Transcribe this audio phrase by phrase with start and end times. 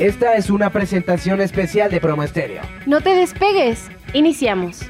[0.00, 2.62] Esta es una presentación especial de Promo Estéreo.
[2.86, 3.90] No te despegues.
[4.14, 4.80] Iniciamos.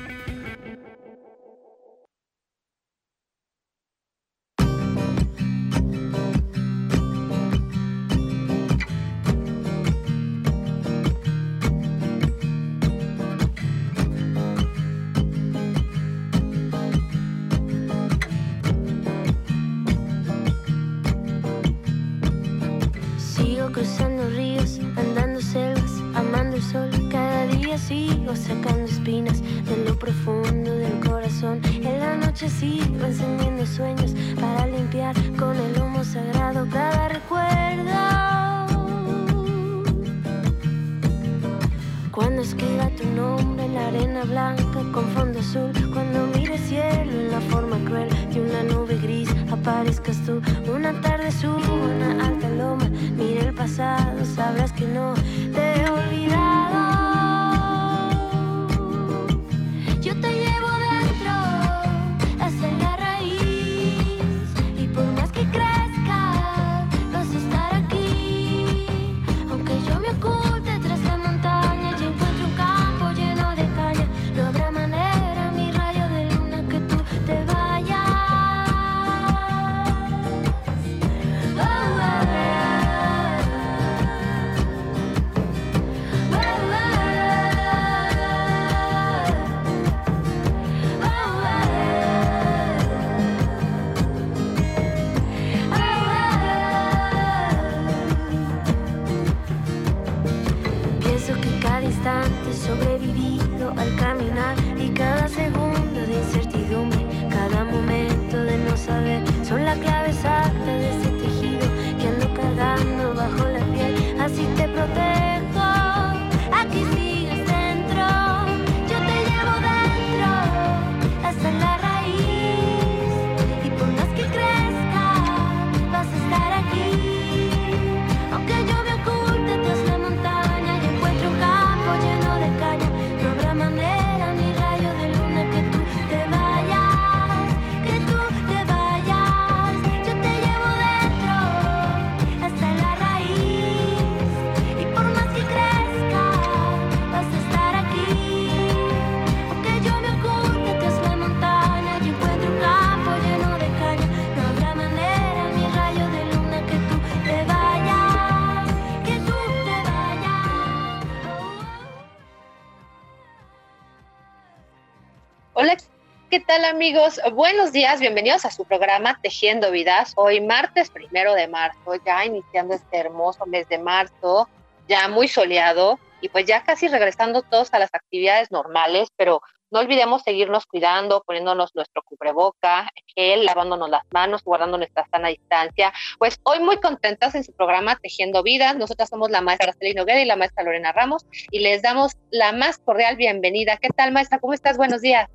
[166.61, 167.21] Tal amigos?
[167.33, 170.13] Buenos días, bienvenidos a su programa Tejiendo Vidas.
[170.17, 174.47] Hoy martes primero de marzo, ya iniciando este hermoso mes de marzo,
[174.87, 179.41] ya muy soleado y pues ya casi regresando todos a las actividades normales, pero
[179.71, 185.95] no olvidemos seguirnos cuidando, poniéndonos nuestro cubreboca, gel, lavándonos las manos, guardando nuestra sana distancia.
[186.19, 188.77] Pues hoy muy contentas en su programa Tejiendo Vidas.
[188.77, 192.53] Nosotras somos la maestra Araceli Noguera y la maestra Lorena Ramos y les damos la
[192.53, 193.79] más cordial bienvenida.
[193.79, 194.41] ¿Qué tal, maestra?
[194.41, 194.77] ¿Cómo estás?
[194.77, 195.31] Buenos días.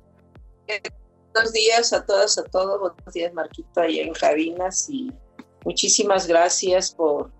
[1.36, 2.80] Buenos días a todas, a todos.
[2.80, 4.88] Buenos días, Marquito, ahí en Cabinas.
[4.88, 5.12] Y
[5.66, 7.30] muchísimas gracias por,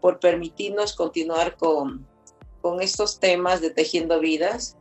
[0.00, 2.06] por permitirnos continuar con,
[2.60, 4.76] con estos temas de Tejiendo Vidas,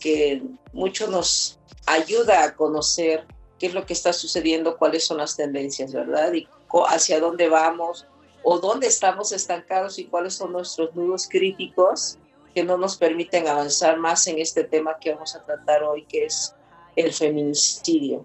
[0.00, 0.42] que
[0.72, 3.24] mucho nos ayuda a conocer
[3.60, 6.32] qué es lo que está sucediendo, cuáles son las tendencias, ¿verdad?
[6.32, 6.48] Y
[6.88, 8.08] hacia dónde vamos
[8.42, 12.18] o dónde estamos estancados y cuáles son nuestros nudos críticos
[12.52, 16.24] que no nos permiten avanzar más en este tema que vamos a tratar hoy, que
[16.24, 16.55] es
[16.96, 18.24] el feminicidio.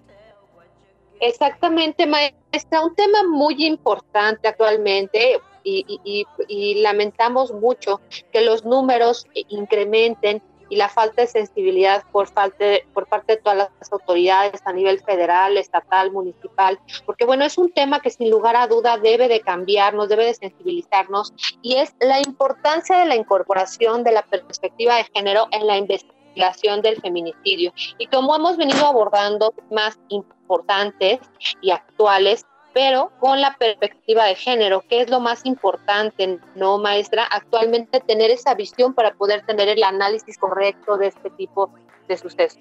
[1.19, 9.27] Exactamente, maestra, un tema muy importante actualmente y, y- y- lamentamos mucho que los números
[9.49, 14.61] incrementen y la falta de sensibilidad por, falta de- por parte de todas las autoridades
[14.65, 18.97] a nivel federal, estatal, municipal, porque bueno, es un tema que sin lugar a duda
[18.97, 24.23] debe de cambiarnos, debe de sensibilizarnos y es la importancia de la incorporación de la
[24.23, 27.73] perspectiva de género en la investigación del feminicidio.
[27.97, 31.19] Y como hemos venido abordando más importantes
[31.61, 37.25] y actuales, pero con la perspectiva de género, que es lo más importante, ¿no, maestra?
[37.25, 41.73] Actualmente tener esa visión para poder tener el análisis correcto de este tipo
[42.07, 42.59] de sucesos.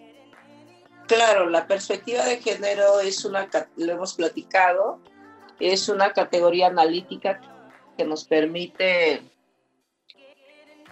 [1.06, 5.00] Claro, la perspectiva de género es una, lo hemos platicado,
[5.58, 7.40] es una categoría analítica
[7.96, 9.22] que nos permite,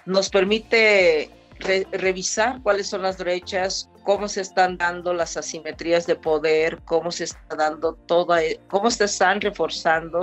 [0.05, 6.17] nos permite re- revisar cuáles son las brechas, cómo se están dando las asimetrías de
[6.17, 8.39] poder, cómo se está dando toda,
[8.69, 10.23] cómo se están reforzando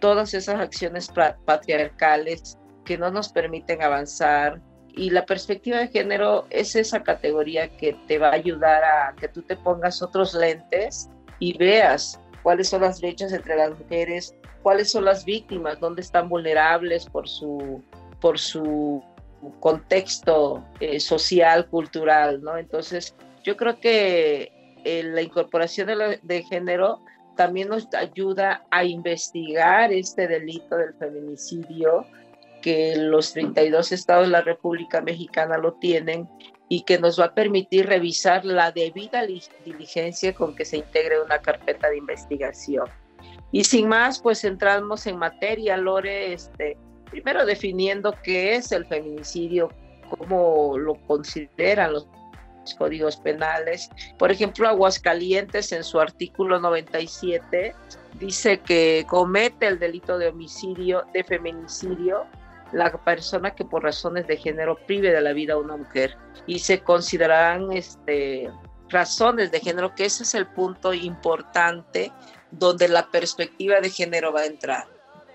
[0.00, 1.10] todas esas acciones
[1.44, 4.60] patriarcales que no nos permiten avanzar.
[4.94, 9.28] Y la perspectiva de género es esa categoría que te va a ayudar a que
[9.28, 11.08] tú te pongas otros lentes
[11.38, 16.28] y veas cuáles son las brechas entre las mujeres, cuáles son las víctimas, dónde están
[16.28, 17.82] vulnerables por su,
[18.20, 19.02] por su
[19.60, 22.56] contexto eh, social, cultural, ¿no?
[22.56, 24.52] Entonces, yo creo que
[24.84, 27.00] eh, la incorporación de, de, género
[27.36, 32.06] también nos ayuda a investigar este delito del feminicidio,
[32.62, 36.28] que los 32 estados de la República Mexicana lo tienen
[36.68, 39.26] y que nos va a permitir revisar la debida
[39.64, 42.86] diligencia con que se integre una carpeta de investigación.
[43.50, 46.78] Y sin más, pues entramos en materia, Lore, este,
[47.12, 49.68] primero definiendo qué es el feminicidio,
[50.08, 52.08] cómo lo consideran los
[52.78, 53.90] códigos penales.
[54.18, 57.74] Por ejemplo, Aguascalientes en su artículo 97
[58.18, 62.24] dice que comete el delito de homicidio, de feminicidio,
[62.72, 66.16] la persona que por razones de género prive de la vida a una mujer
[66.46, 68.50] y se considerarán este,
[68.88, 72.10] razones de género, que ese es el punto importante
[72.50, 74.91] donde la perspectiva de género va a entrar.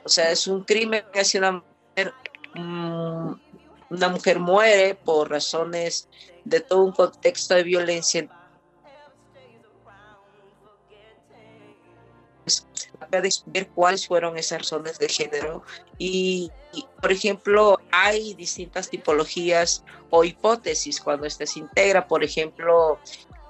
[0.07, 2.13] O sea, es un crimen que hace una mujer,
[2.53, 3.33] mm,
[3.89, 6.07] una mujer muere por razones
[6.45, 8.29] de todo un contexto de violencia.
[13.47, 15.63] ver cuáles fueron esas razones de género
[15.97, 16.51] y,
[17.01, 22.99] por ejemplo hay distintas tipologías o hipótesis cuando este se integra por ejemplo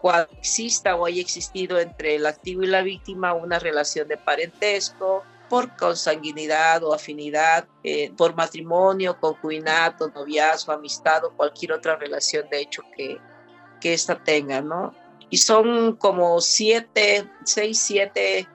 [0.02, 5.24] cuando exista o haya existido entre el activo y la víctima una relación de parentesco,
[5.50, 12.62] por consanguinidad o afinidad, eh, por matrimonio, concubinato, noviazgo, amistad o cualquier otra relación de
[12.62, 13.18] hecho que,
[13.80, 14.94] que ésta tenga, ¿no?
[15.30, 18.48] Y son como siete, seis, siete,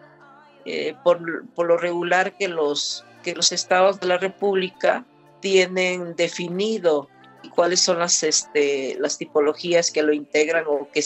[0.64, 5.04] eh, por, por, lo regular que los, que los estados de la República
[5.40, 7.08] tienen definido
[7.54, 11.04] cuáles son las, este, las tipologías que lo integran o que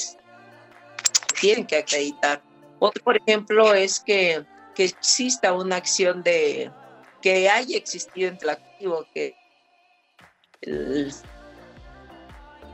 [1.40, 2.42] tienen que acreditar.
[2.78, 4.44] Otro, por ejemplo, es que,
[4.76, 6.70] que exista una acción de
[7.22, 9.34] que haya existido entre el activo, que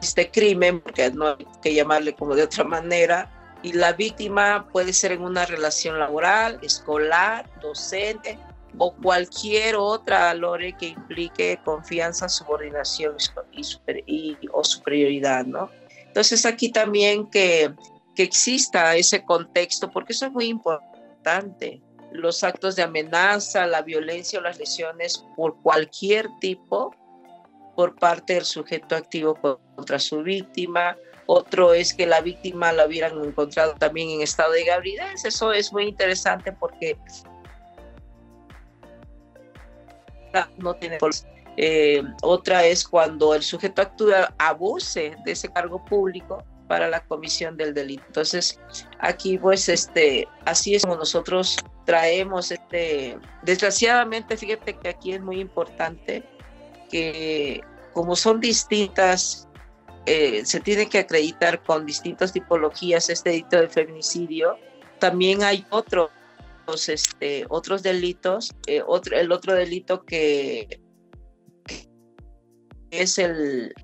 [0.02, 3.30] este crimen, porque no hay que llamarle como de otra manera,
[3.62, 8.38] y la víctima puede ser en una relación laboral, escolar, docente
[8.78, 13.16] o cualquier otra lore que implique confianza, subordinación
[14.52, 15.70] o superioridad, ¿no?
[16.08, 17.72] Entonces aquí también que
[18.14, 21.80] que exista ese contexto, porque eso es muy importante.
[22.12, 26.94] Los actos de amenaza, la violencia o las lesiones por cualquier tipo
[27.74, 29.34] por parte del sujeto activo
[29.76, 30.96] contra su víctima.
[31.26, 35.24] Otro es que la víctima la hubieran encontrado también en estado de gabridez.
[35.24, 36.98] Eso es muy interesante porque
[40.58, 40.98] no tiene
[41.58, 46.42] eh, otra es cuando el sujeto actúa abuse de ese cargo público
[46.72, 48.02] para la comisión del delito.
[48.06, 48.58] Entonces,
[48.98, 55.38] aquí pues este, así es como nosotros traemos este, desgraciadamente, fíjate que aquí es muy
[55.38, 56.24] importante
[56.90, 57.60] que
[57.92, 59.46] como son distintas,
[60.06, 64.56] eh, se tiene que acreditar con distintas tipologías este delito de feminicidio,
[64.98, 66.08] también hay otros,
[66.88, 70.80] este, otros delitos, eh, otro, el otro delito que
[72.90, 73.74] es el,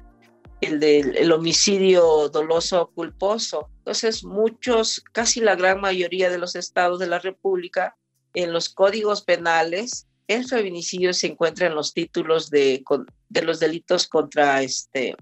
[0.60, 3.68] el del homicidio doloso culposo.
[3.78, 7.96] Entonces, muchos, casi la gran mayoría de los estados de la República,
[8.34, 12.84] en los códigos penales, el feminicidio se encuentra en los títulos de,
[13.28, 15.16] de los delitos contra este,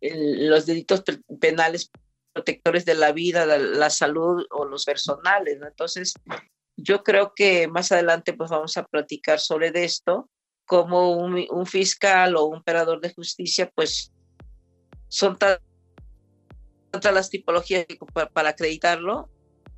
[0.00, 1.02] los delitos
[1.40, 1.90] penales
[2.32, 5.58] protectores de la vida, la, salud o los personales.
[5.62, 6.14] Entonces,
[6.76, 10.28] yo creo que más adelante pues vamos a platicar sobre esto
[10.68, 14.12] como un, fiscal o un operador de justicia, pues
[15.08, 15.62] son tantas
[16.92, 17.86] las tipologías
[18.34, 19.30] para, acreditarlo,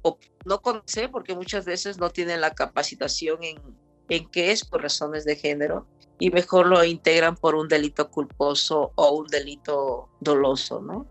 [0.02, 3.62] o no conoce porque muchas veces no tienen la capacitación en,
[4.09, 5.87] en qué es por razones de género
[6.18, 11.06] y mejor lo integran por un delito culposo o un delito doloso, ¿no?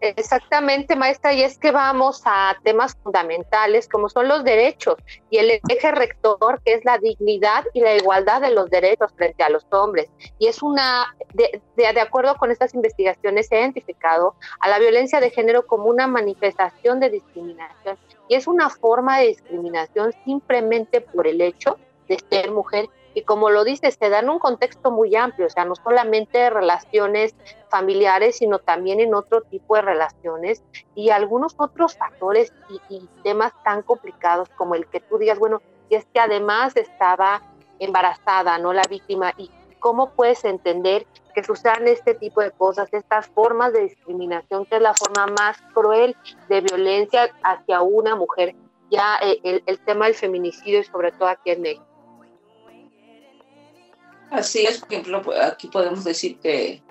[0.00, 4.96] Exactamente, maestra, y es que vamos a temas fundamentales como son los derechos
[5.30, 9.42] y el eje rector que es la dignidad y la igualdad de los derechos frente
[9.42, 10.08] a los hombres.
[10.38, 15.20] Y es una, de, de, acuerdo con estas investigaciones, se ha identificado a la violencia
[15.20, 21.26] de género como una manifestación de discriminación y es una forma de discriminación simplemente por
[21.26, 25.16] el hecho de ser mujer y como lo dice, se da en un contexto muy
[25.16, 27.34] amplio, o sea, no solamente relaciones
[27.70, 30.62] familiares, sino también en otro tipo de relaciones
[30.94, 32.52] y algunos otros factores
[32.90, 37.40] y, temas tan complicados como el que tú digas, bueno, y es que además estaba
[37.78, 38.74] embarazada, ¿no?
[38.74, 43.84] La víctima y cómo puedes entender que sucedan este tipo de cosas, estas formas de
[43.84, 46.14] discriminación, que es la forma más cruel
[46.50, 48.54] de violencia hacia una mujer,
[48.90, 51.95] ya eh, el, el tema del feminicidio y sobre todo aquí en México.
[54.30, 56.82] Así es, por ejemplo, aquí podemos decir que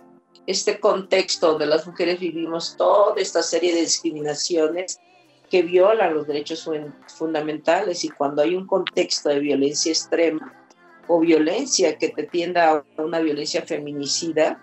[0.48, 5.00] este contexto donde las mujeres vivimos toda esta serie de discriminaciones
[5.50, 6.70] que violan los derechos
[7.08, 10.54] fundamentales y cuando hay un contexto de violencia extrema
[11.08, 14.62] o violencia que te tienda a una violencia feminicida,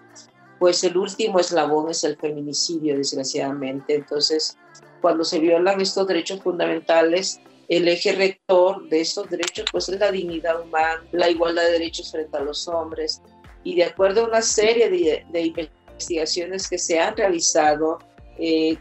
[0.59, 3.95] pues el último eslabón es el feminicidio, desgraciadamente.
[3.95, 4.57] Entonces,
[5.01, 7.41] cuando se violan estos derechos fundamentales,
[7.77, 12.11] el eje rector de estos derechos pues es la dignidad humana, la igualdad de derechos
[12.13, 13.23] frente a los hombres.
[13.65, 17.99] Y de acuerdo a una serie de, investigaciones que se han realizado,
[18.39, 18.77] eh,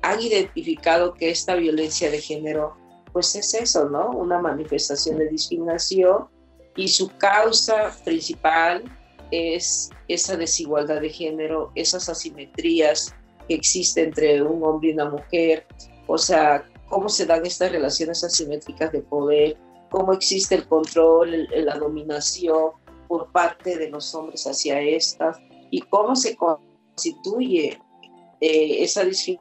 [0.00, 2.74] han identificado que esta violencia de género
[3.12, 4.10] pues es eso, ¿no?
[4.12, 6.28] Una manifestación de discriminación
[6.76, 8.84] y su causa principal
[9.30, 13.14] es esa desigualdad de género, esas asimetrías
[13.48, 15.66] que existen entre un hombre y una mujer,
[16.06, 19.56] o sea, cómo se dan estas relaciones asimétricas de poder,
[19.90, 22.72] cómo existe el control, la dominación
[23.08, 25.38] por parte de los hombres hacia estas
[25.70, 27.80] y cómo se constituye
[28.40, 29.40] eh, esa discriminación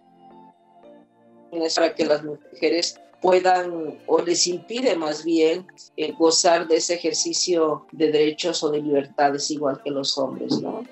[1.76, 7.86] para que las mujeres puedan o les impide más bien eh, gozar de ese ejercicio
[7.92, 10.84] de derechos o de libertades igual que los hombres, ¿no?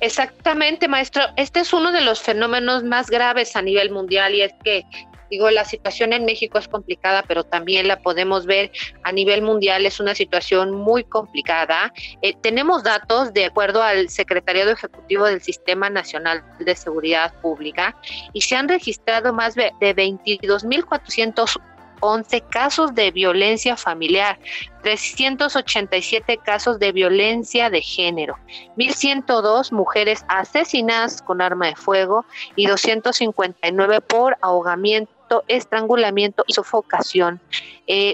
[0.00, 1.24] Exactamente, maestro.
[1.36, 4.84] Este es uno de los fenómenos más graves a nivel mundial y es que
[5.30, 8.70] Digo, la situación en México es complicada, pero también la podemos ver
[9.02, 11.92] a nivel mundial, es una situación muy complicada.
[12.22, 17.96] Eh, tenemos datos de acuerdo al Secretariado Ejecutivo del Sistema Nacional de Seguridad Pública
[18.32, 21.60] y se han registrado más de 22.400
[22.00, 24.38] 11 casos de violencia familiar,
[24.82, 28.38] 387 casos de violencia de género,
[28.76, 35.15] 1.102 mujeres asesinadas con arma de fuego y 259 por ahogamiento,
[35.48, 37.40] estrangulamiento y sofocación,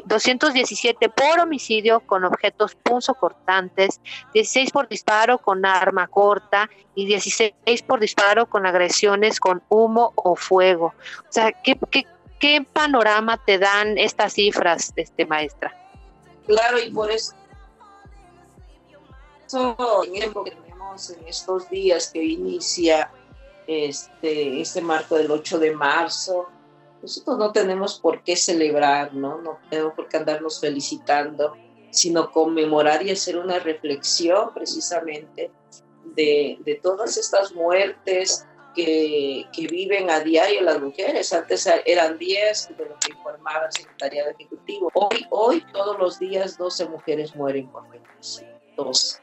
[0.04, 4.00] 217 eh, por homicidio con objetos punzocortantes,
[4.34, 10.36] 16 por disparo con arma corta y 16 por disparo con agresiones con humo o
[10.36, 10.94] fuego.
[11.20, 12.06] O sea, ¿qué, qué
[12.42, 15.72] ¿Qué panorama te dan estas cifras, este, maestra?
[16.44, 17.36] Claro, y por eso,
[20.12, 23.12] en que tenemos en estos días que inicia
[23.68, 26.48] este, este marco del 8 de marzo,
[27.02, 29.38] nosotros no tenemos por qué celebrar, ¿no?
[29.42, 31.54] No tenemos por qué andarnos felicitando,
[31.90, 35.50] sino conmemorar y hacer una reflexión precisamente
[36.14, 41.32] de, de todas estas muertes, que, viven a diario las mujeres.
[41.32, 44.90] Antes eran 10 de lo que informaba el secretariado ejecutivo.
[44.94, 48.52] Hoy, hoy todos los días 12 mujeres mueren por feminicidio.
[48.76, 49.20] 12.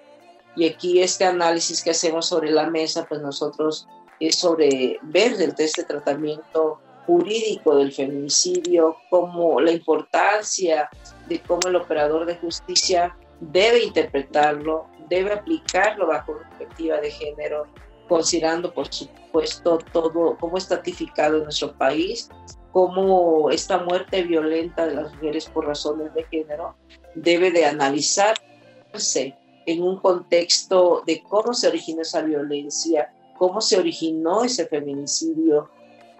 [0.55, 3.87] Y aquí este análisis que hacemos sobre la mesa, pues nosotros
[4.19, 6.79] es sobre ver desde este tratamiento
[7.09, 10.87] jurídico del feminicidio, como la importancia
[11.27, 17.65] de cómo el operador de justicia debe interpretarlo, debe aplicarlo bajo perspectiva de género,
[18.07, 22.29] considerando, por supuesto, todo cómo está tipificado en nuestro país,
[22.71, 26.75] cómo esta muerte violenta de las mujeres por razones de género
[27.15, 29.35] debe de analizarse
[29.65, 35.71] en un contexto de cómo se originó esa violencia, cómo se originó ese feminicidio,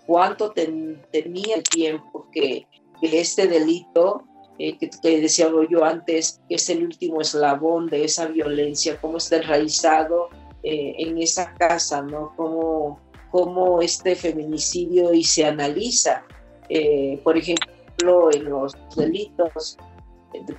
[0.10, 2.66] cuánto tenía el tiempo que,
[3.00, 4.24] este delito,
[4.58, 9.36] eh, que, que, decía yo antes, es el último eslabón de esa violencia, cómo está
[9.36, 10.30] enraizado
[10.64, 12.34] eh, en esa casa, ¿no?
[12.36, 13.00] Cómo,
[13.30, 16.24] cómo este feminicidio y se analiza,
[16.70, 19.78] eh, por ejemplo, en los delitos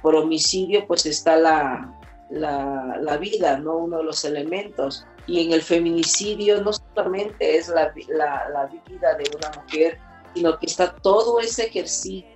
[0.01, 1.99] por homicidio, pues está la,
[2.31, 3.79] la, vida, ¿no?
[3.79, 5.05] Uno de los elementos.
[5.27, 9.99] Y en el feminicidio no solamente es la, la, vida de una mujer,
[10.35, 12.27] sino que está todo ese ejercicio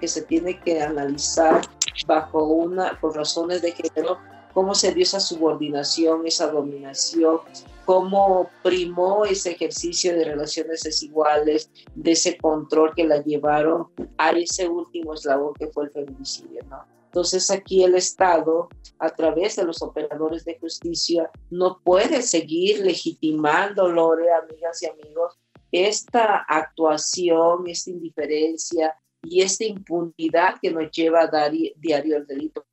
[0.00, 1.62] que se tiene que analizar
[2.06, 4.18] bajo una, por razones de género,
[4.52, 7.40] cómo se dio esa subordinación, esa dominación,
[7.84, 14.68] cómo primó ese ejercicio de relaciones desiguales, de ese control que la llevaron a ese
[14.68, 16.95] último eslabón que fue el feminicidio, ¿no?
[17.16, 18.68] Entonces aquí el Estado,
[18.98, 25.38] a través de los operadores de justicia, no puede seguir legitimando, Lore, amigas y amigos,
[25.72, 32.66] esta actuación, esta indiferencia y esta impunidad que nos lleva a dar diario el delito.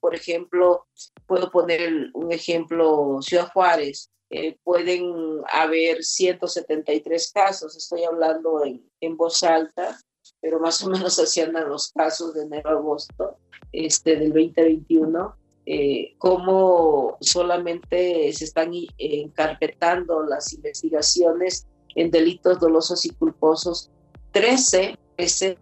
[0.00, 0.88] Por ejemplo,
[1.24, 9.16] puedo poner un ejemplo, Ciudad Juárez, eh, pueden haber 173 casos, estoy hablando en, en,
[9.16, 9.96] voz alta,
[10.40, 13.36] pero más o menos así andan los casos de enero a agosto
[13.72, 23.10] este, del 2021, eh, cómo solamente se están encarpetando las investigaciones en delitos dolosos y
[23.10, 23.90] culposos,
[24.32, 25.58] 13, ese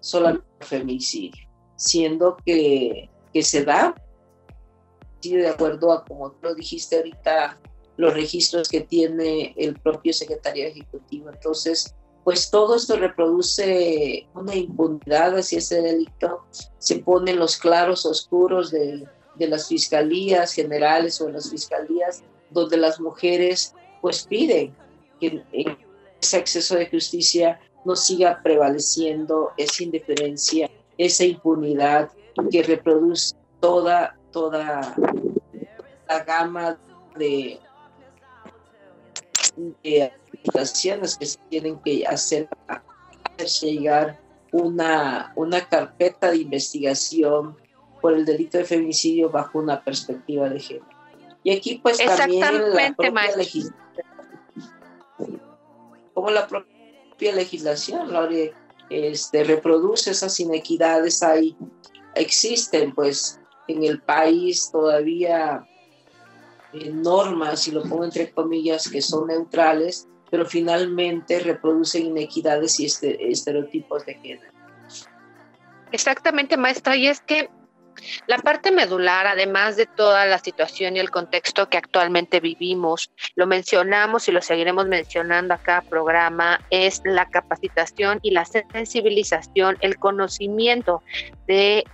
[0.00, 3.94] solamente femicidio, siendo que, que se da,
[5.22, 7.58] de acuerdo a como lo dijiste ahorita,
[7.96, 11.28] los registros que tiene el propio secretario ejecutivo.
[11.28, 11.94] Entonces,
[12.30, 16.44] pues todo esto reproduce una impunidad hacia ese delito,
[16.78, 22.76] se ponen los claros oscuros de, de las fiscalías generales o de las fiscalías donde
[22.76, 24.72] las mujeres pues piden
[25.18, 25.42] que
[26.20, 32.12] ese acceso de justicia no siga prevaleciendo esa indiferencia, esa impunidad
[32.48, 34.94] que reproduce toda, toda
[36.08, 36.78] la gama
[37.16, 37.58] de,
[39.82, 42.82] de aplicaciones que se tienen que hacer para
[43.60, 44.20] llegar
[44.52, 47.56] una, una carpeta de investigación
[48.00, 50.86] por el delito de feminicidio bajo una perspectiva de género.
[51.42, 53.74] Y aquí pues también la propia legislación,
[56.14, 58.10] como la propia legislación,
[58.90, 61.56] este, reproduce esas inequidades ahí,
[62.14, 65.64] existen pues en el país todavía
[66.72, 72.86] eh, normas, y lo pongo entre comillas, que son neutrales, pero finalmente reproducen inequidades y
[72.86, 74.52] este, estereotipos de género.
[75.92, 77.50] Exactamente, maestra, y es que
[78.26, 83.46] la parte medular, además de toda la situación y el contexto que actualmente vivimos, lo
[83.46, 89.98] mencionamos y lo seguiremos mencionando a cada programa, es la capacitación y la sensibilización, el
[89.98, 91.02] conocimiento
[91.46, 91.84] de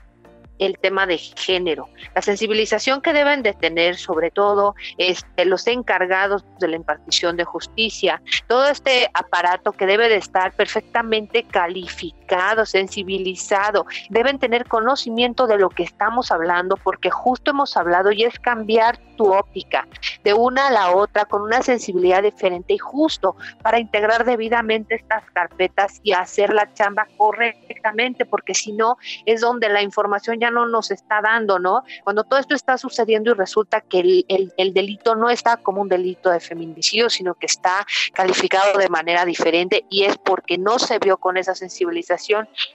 [0.58, 6.44] el tema de género, la sensibilización que deben de tener sobre todo este, los encargados
[6.58, 12.25] de la impartición de justicia, todo este aparato que debe de estar perfectamente calificado,
[12.66, 18.38] sensibilizado, deben tener conocimiento de lo que estamos hablando porque justo hemos hablado y es
[18.38, 19.86] cambiar tu óptica
[20.24, 25.24] de una a la otra con una sensibilidad diferente y justo para integrar debidamente estas
[25.32, 30.66] carpetas y hacer la chamba correctamente porque si no es donde la información ya no
[30.66, 31.82] nos está dando, ¿no?
[32.04, 36.30] Cuando todo esto está sucediendo y resulta que el, delito no está como un delito
[36.30, 41.16] de feminicidio, sino que está calificado de manera diferente y es porque no se vio
[41.16, 42.15] con esa sensibilización,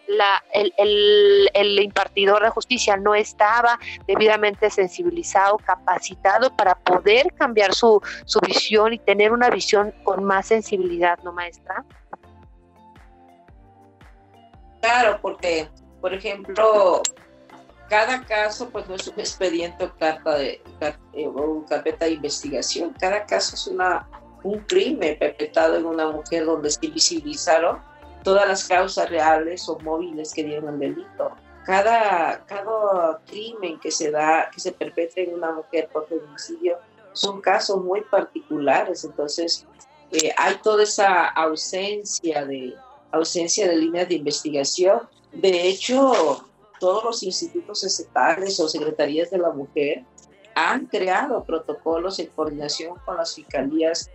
[0.08, 0.74] la, el,
[1.54, 8.94] el impartidor de justicia no estaba debidamente sensibilizado, capacitado para poder cambiar su, su visión
[8.94, 11.84] y tener una visión con más sensibilidad, ¿no, maestra?
[14.82, 15.70] Claro, porque,
[16.02, 17.02] por ejemplo,
[17.90, 20.62] cada caso pues no es un expediente o carta de
[21.14, 24.08] eh, o carpeta de investigación, cada caso es una
[24.44, 27.80] un crimen perpetrado en una mujer donde se visibilizaron
[28.24, 31.32] todas las causas reales o móviles que dieron el delito.
[31.66, 36.78] Cada, cada crimen que se da, que se perpetra en una mujer por feminicidio,
[37.14, 39.04] son casos muy particulares.
[39.04, 39.66] Entonces,
[40.12, 42.76] eh, hay toda esa ausencia de,
[43.12, 45.02] ausencia de líneas de investigación.
[45.32, 46.46] De hecho,
[46.80, 50.04] todos los institutos estatales o secretarías de la mujer
[50.56, 54.10] han creado protocolos en coordinación con las fiscalías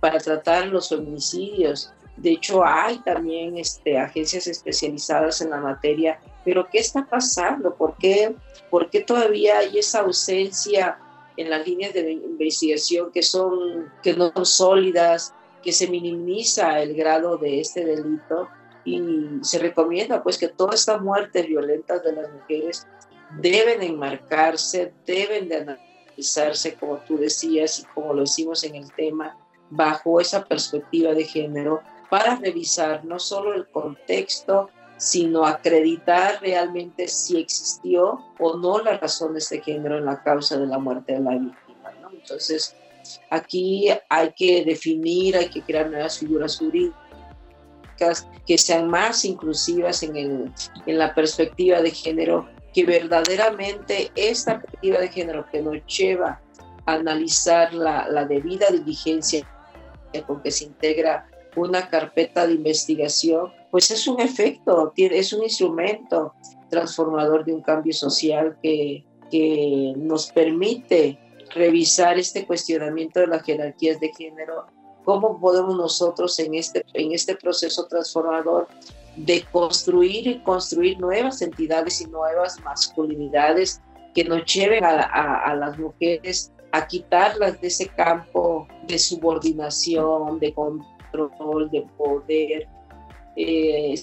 [0.00, 1.92] para tratar los feminicidios.
[2.22, 6.20] De hecho, hay también este, agencias especializadas en la materia.
[6.44, 7.74] Pero, ¿qué está pasando?
[7.74, 8.34] ¿Por qué,
[8.70, 10.98] ¿Por qué todavía hay esa ausencia
[11.36, 16.94] en las líneas de investigación que, son, que no son sólidas, que se minimiza el
[16.94, 18.48] grado de este delito?
[18.84, 19.00] y
[19.42, 22.84] se recomienda pues que todas estas muertes violentas de las mujeres
[23.38, 29.36] deben enmarcarse, deben de analizarse, como tú decías y como lo decimos en el tema,
[29.70, 31.80] bajo esa perspectiva de género,
[32.12, 39.48] para revisar no solo el contexto, sino acreditar realmente si existió o no las razones
[39.48, 41.90] de género en la causa de la muerte de la víctima.
[42.02, 42.10] ¿no?
[42.10, 42.76] Entonces,
[43.30, 50.14] aquí hay que definir, hay que crear nuevas figuras jurídicas que sean más inclusivas en,
[50.14, 50.52] el,
[50.84, 56.42] en la perspectiva de género, que verdaderamente esta perspectiva de género que nos lleva
[56.84, 59.48] a analizar la, la debida diligencia
[60.26, 66.34] con que se integra una carpeta de investigación, pues es un efecto, es un instrumento
[66.70, 71.18] transformador de un cambio social que, que nos permite
[71.54, 74.66] revisar este cuestionamiento de las jerarquías de género
[75.04, 78.68] cómo podemos nosotros en este, en este proceso transformador
[79.16, 83.80] de construir y construir nuevas entidades y nuevas masculinidades
[84.14, 90.54] que nos lleven a, las mujeres a quitarlas de ese campo de subordinación, de
[91.12, 92.68] control, de poder,
[93.36, 94.02] eh,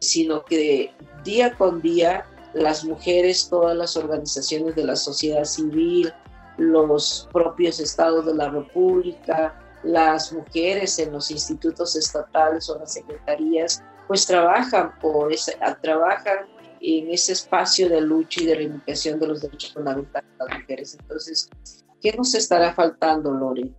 [0.00, 0.92] sino que
[1.24, 2.24] día con día
[2.54, 6.12] las mujeres, todas las organizaciones de la sociedad civil,
[6.56, 13.82] los propios estados de la República, las mujeres en los institutos estatales o las secretarías,
[14.08, 16.46] pues trabajan por esa, trabajan
[16.80, 20.96] en ese espacio de lucha y de reivindicación de los derechos fundamentales de las mujeres.
[21.00, 21.50] Entonces,
[22.00, 23.72] ¿qué nos estará faltando, Lore?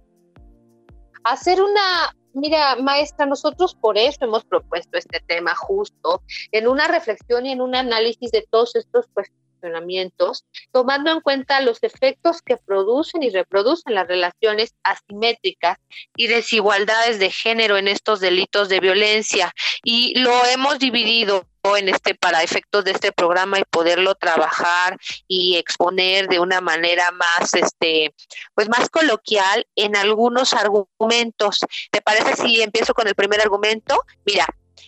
[1.23, 7.45] Hacer una, mira, maestra, nosotros por eso hemos propuesto este tema justo, en una reflexión
[7.45, 13.23] y en un análisis de todos estos cuestionamientos, tomando en cuenta los efectos que producen
[13.23, 15.77] y reproducen las relaciones asimétricas
[16.15, 19.53] y desigualdades de género en estos delitos de violencia.
[19.83, 25.57] Y lo hemos dividido en este para efectos de este programa y poderlo trabajar y
[25.57, 28.13] exponer de una manera más este
[28.55, 31.59] pues más coloquial en algunos argumentos.
[31.91, 34.01] ¿Te parece si empiezo con el primer argumento?
[34.25, 34.45] Mira,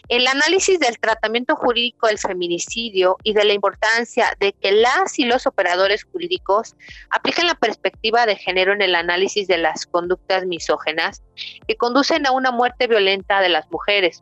[0.08, 5.26] el análisis del tratamiento jurídico del feminicidio y de la importancia de que las y
[5.26, 6.76] los operadores jurídicos
[7.10, 11.24] apliquen la perspectiva de género en el análisis de las conductas misógenas
[11.68, 14.22] que conducen a una muerte violenta de las mujeres,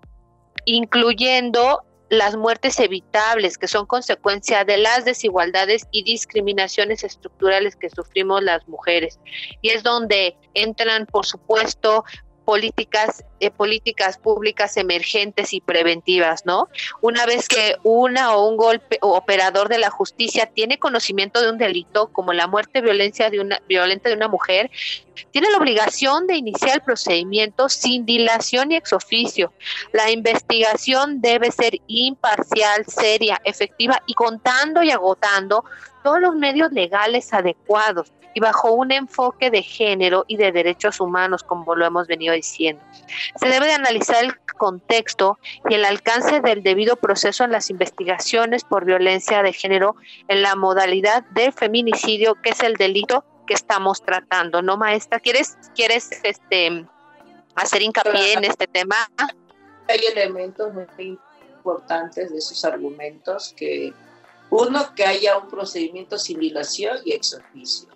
[0.66, 8.44] incluyendo las muertes evitables que son consecuencia de las desigualdades y discriminaciones estructurales que sufrimos
[8.44, 9.20] las mujeres.
[9.62, 12.04] Y es donde entran, por supuesto,
[12.50, 16.68] políticas, eh, políticas públicas emergentes y preventivas, ¿no?
[17.00, 21.52] Una vez que una o un golpe o operador de la justicia tiene conocimiento de
[21.52, 24.72] un delito como la muerte violencia de una, violenta de una mujer,
[25.30, 29.54] tiene la obligación de iniciar el procedimiento sin dilación y ex oficio.
[29.94, 35.66] La investigación debe ser imparcial, seria, efectiva y contando y agotando
[36.04, 41.44] todos los medios legales adecuados y bajo un enfoque de género y de derechos humanos,
[41.44, 42.82] como lo hemos venido diciendo.
[43.36, 45.40] Se debe de analizar el contexto
[45.70, 49.96] y el alcance del debido proceso en las investigaciones por violencia de género
[50.28, 55.20] en la modalidad de feminicidio, que es el delito que estamos tratando, ¿no, maestra?
[55.20, 56.86] ¿Quieres, quieres este,
[57.56, 58.96] hacer hincapié en este tema?
[59.88, 61.18] Hay elementos muy
[61.56, 63.92] importantes de sus argumentos que
[64.52, 67.90] uno, que haya un procedimiento sin dilación y ex oficio.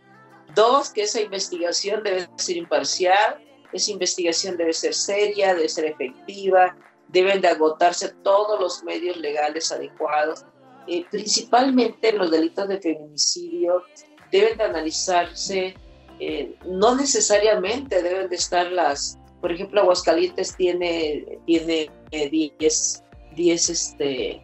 [0.55, 6.75] Dos, que esa investigación debe ser imparcial, esa investigación debe ser seria, debe ser efectiva,
[7.07, 10.45] deben de agotarse todos los medios legales adecuados.
[10.87, 13.83] Eh, principalmente los delitos de feminicidio
[14.31, 15.75] deben de analizarse,
[16.19, 23.69] eh, no necesariamente deben de estar las, por ejemplo, Aguascalientes tiene, tiene 10, eh, 10,
[23.69, 24.41] este,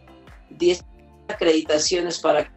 [0.50, 0.84] 10
[1.28, 2.52] acreditaciones para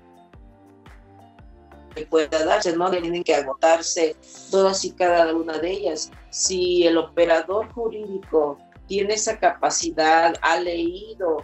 [1.93, 4.15] que pueda darse, no tienen que agotarse
[4.51, 6.11] todas y cada una de ellas.
[6.29, 11.37] Si el operador jurídico tiene esa capacidad, ha leído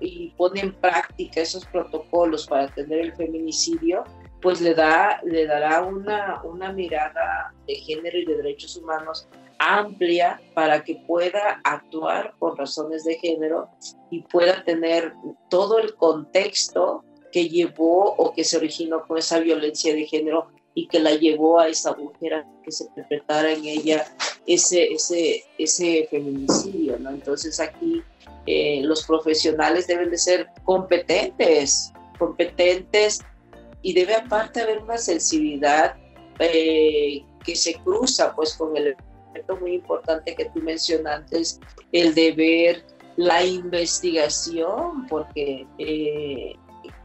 [0.00, 4.04] y pone en práctica esos protocolos para atender el feminicidio,
[4.40, 10.40] pues le, da, le dará una, una mirada de género y de derechos humanos amplia
[10.54, 13.70] para que pueda actuar por razones de género
[14.10, 15.14] y pueda tener
[15.48, 17.04] todo el contexto
[17.36, 21.60] que llevó o que se originó con esa violencia de género y que la llevó
[21.60, 24.06] a esa mujer a que se perpetrara en ella
[24.46, 27.10] ese, ese, ese feminicidio, ¿no?
[27.10, 28.02] Entonces aquí
[28.46, 33.20] eh, los profesionales deben de ser competentes, competentes
[33.82, 35.94] y debe aparte haber una sensibilidad
[36.38, 38.96] eh, que se cruza pues con el
[39.34, 41.42] elemento muy importante que tú mencionaste,
[41.92, 42.82] el deber,
[43.16, 46.56] la investigación, porque eh,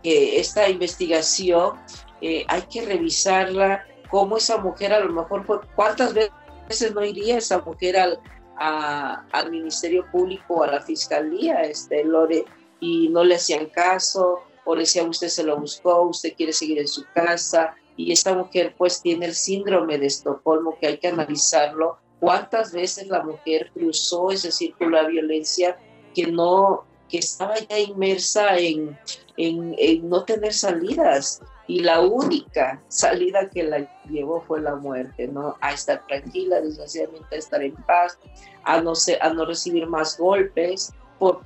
[0.03, 1.77] esta investigación
[2.21, 7.37] eh, hay que revisarla, cómo esa mujer a lo mejor fue, cuántas veces no iría
[7.37, 8.19] esa mujer al,
[8.57, 12.45] al Ministerio Público a la Fiscalía, este, Lore,
[12.79, 16.79] y no le hacían caso, o le decían usted se lo buscó, usted quiere seguir
[16.79, 21.07] en su casa, y esta mujer pues tiene el síndrome de Estocolmo que hay que
[21.07, 21.97] analizarlo.
[22.19, 25.77] ¿Cuántas veces la mujer cruzó ese círculo de violencia
[26.13, 28.97] que no, que estaba ya inmersa en,
[29.37, 35.55] en, no tener salidas y la única salida que la llevó fue la muerte, ¿no?
[35.61, 38.17] A estar tranquila, desgraciadamente a estar en paz,
[38.63, 40.93] a no, a no recibir más golpes.
[41.19, 41.41] ¿Por,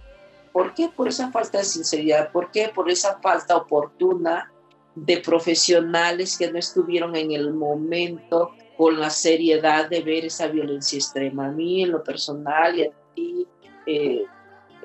[0.54, 0.90] ¿Por qué?
[0.96, 2.32] Por esa falta de sinceridad.
[2.32, 2.72] ¿Por qué?
[2.74, 4.52] Por esa falta oportuna
[4.94, 10.98] de profesionales que no estuvieron en el momento con la seriedad de ver esa violencia
[10.98, 11.48] extrema.
[11.48, 13.48] A mí en lo personal y a ti
[13.86, 14.26] eh,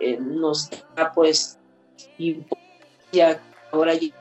[0.01, 1.59] eh, nos da pues
[3.13, 3.41] ya
[3.73, 4.13] ahora hay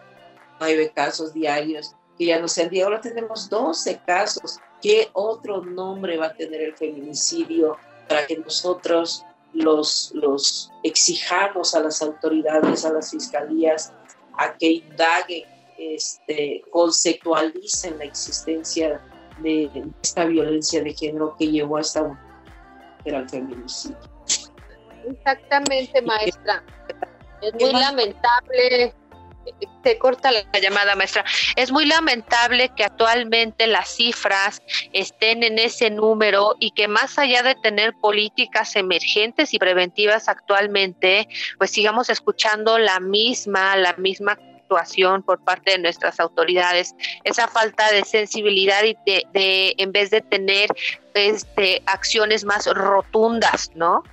[0.60, 4.60] nueve casos diarios que ya no sean diarios, ahora tenemos 12 casos.
[4.82, 7.78] ¿Qué otro nombre va a tener el feminicidio
[8.10, 13.94] para que nosotros los, los exijamos a las autoridades, a las fiscalías,
[14.38, 15.46] a que indaguen,
[15.78, 19.02] este, conceptualicen la existencia
[19.42, 19.70] de
[20.04, 22.20] esta violencia de género que llevó hasta
[23.06, 24.19] el feminicidio.
[25.10, 26.64] Exactamente, maestra.
[27.42, 28.94] Es muy lamentable
[29.84, 31.24] se corta la llamada maestra.
[31.56, 34.62] Es muy lamentable que actualmente las cifras
[34.94, 41.28] estén en ese número y que más allá de tener políticas emergentes y preventivas actualmente,
[41.58, 46.94] pues sigamos escuchando la misma, la misma actuación por parte de nuestras autoridades,
[47.24, 50.70] esa falta de sensibilidad y de, de en vez de tener
[51.16, 54.04] este acciones más rotundas, ¿no?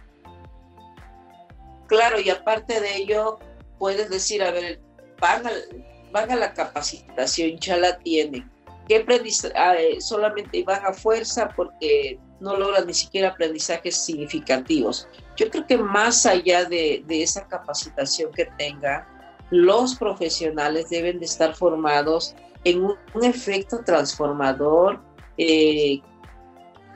[1.87, 3.39] Claro, y aparte de ello,
[3.79, 4.81] puedes decir, a ver,
[5.21, 5.47] van
[6.31, 8.51] a, la capacitación, ya la tienen.
[8.89, 9.05] ¿Qué
[9.57, 15.09] ah, eh, solamente van a fuerza porque no logran ni siquiera aprendizajes significativos.
[15.37, 19.07] Yo creo que más allá de, esa capacitación que tengan,
[19.51, 25.01] los profesionales deben de estar formados en un, efecto transformador
[25.39, 26.01] eh,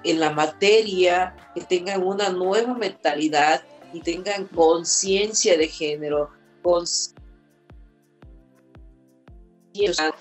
[0.04, 6.30] en la materia, que tengan una nueva mentalidad y tengan conciencia de género,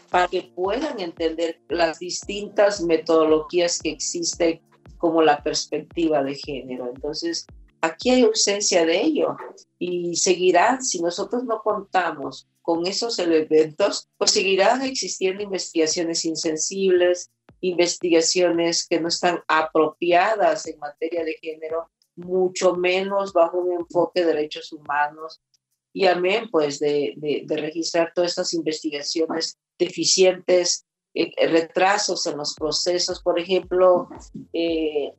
[0.10, 4.62] para que puedan entender las distintas metodologías que existen
[4.98, 6.88] como la perspectiva de género.
[6.94, 7.46] Entonces,
[7.82, 9.38] aquí hay ausencia de ello
[9.78, 18.88] y seguirá, si nosotros no contamos con esos elementos, pues seguirán existiendo investigaciones insensibles, investigaciones
[18.88, 24.72] que no están apropiadas en materia de género, mucho menos bajo un enfoque de derechos
[24.72, 25.42] humanos,
[25.94, 33.22] y amén, pues, de, de, registrar todas estas investigaciones deficientes, eh, retrasos en los procesos.
[33.22, 34.08] Por ejemplo,
[34.54, 35.14] eh,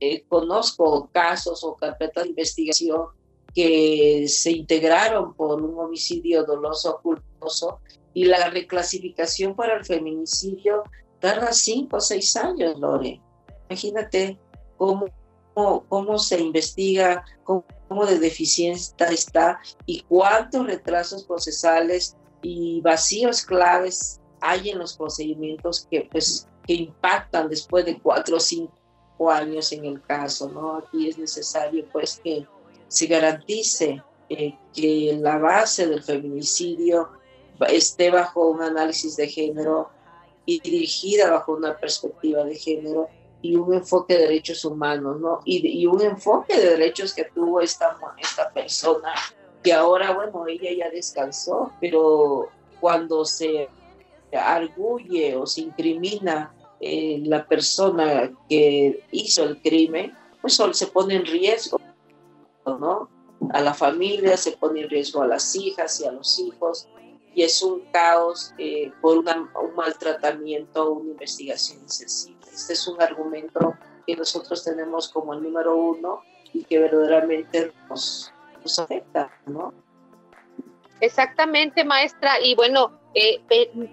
[0.00, 3.06] eh, conozco casos o carpetas de investigación
[3.54, 7.80] que se integraron por un homicidio doloso o culposo
[8.12, 10.82] y la reclasificación para el feminicidio
[11.20, 13.20] tarda cinco o seis años, Lore.
[13.70, 14.38] Imagínate
[14.76, 15.06] cómo
[15.56, 17.64] cómo, se investiga, cómo,
[18.06, 26.06] de deficiencia está y cuántos retrasos procesales y vacíos claves hay en los procedimientos que,
[26.12, 30.76] pues, que impactan después de cuatro o cinco años en el caso, ¿no?
[30.76, 32.46] Aquí es necesario, pues, que
[32.88, 37.08] se garantice eh, que la base del feminicidio
[37.70, 39.88] esté bajo un análisis de género
[40.44, 43.08] y dirigida bajo una perspectiva de género
[43.46, 45.40] y un enfoque de derechos humanos, ¿no?
[45.44, 49.12] Y, y, un enfoque de derechos que tuvo esta, esta persona,
[49.62, 52.48] que ahora, bueno, ella ya descansó, pero
[52.80, 53.68] cuando se
[54.32, 61.24] arguye o se incrimina eh, la persona que hizo el crimen, pues se pone en
[61.24, 61.80] riesgo,
[62.66, 63.08] ¿no?
[63.50, 66.88] A la familia, se pone en riesgo a las hijas y a los hijos,
[67.34, 72.35] y es un caos eh, por un maltratamiento o una investigación insensible.
[72.56, 73.74] Este es un argumento
[74.06, 76.22] que nosotros tenemos como el número uno
[76.54, 78.32] y que verdaderamente nos,
[78.78, 79.74] afecta, ¿no?
[81.00, 82.40] Exactamente, maestra.
[82.40, 83.42] Y bueno, eh,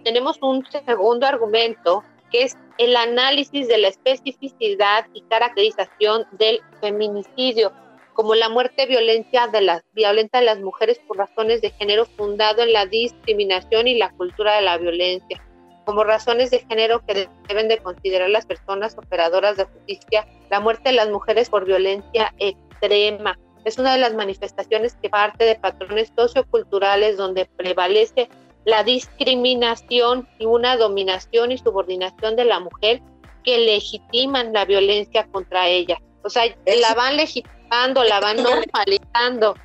[0.06, 7.74] tenemos un segundo argumento que es el análisis de la especificidad y caracterización del feminicidio
[8.14, 12.62] como la muerte violencia de las, violenta de las mujeres por razones de género fundado
[12.62, 15.44] en la discriminación y la cultura de la violencia
[15.86, 20.90] como razones de género que deben de considerar las personas operadoras de justicia, la muerte
[20.90, 23.38] de las mujeres por violencia extrema.
[23.66, 28.30] Es una de las manifestaciones que parte de patrones socioculturales donde prevalece
[28.66, 33.02] la discriminación y una dominación y subordinación de la mujer
[33.44, 36.02] que legitiman la violencia contra ella.
[36.24, 39.56] O sea, la van legitimando, la van normalizando.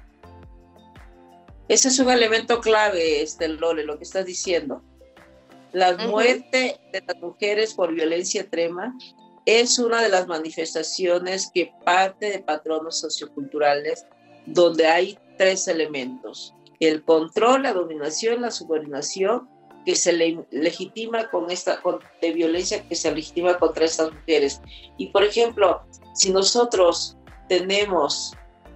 [1.68, 4.82] Ese es un elemento clave, este Lole, lo que estás diciendo.
[5.72, 8.96] La muerte de las mujeres por violencia extrema
[9.44, 14.06] es una de las manifestaciones que parte de patronos socioculturales
[14.46, 16.54] donde hay tres elementos.
[16.80, 19.48] El control, la dominación, la subordinación
[19.84, 21.80] que se le legitima con esta
[22.20, 24.60] de violencia que se legitima contra estas mujeres.
[24.96, 25.82] Y por ejemplo,
[26.14, 27.16] si nosotros
[27.48, 28.34] tenemos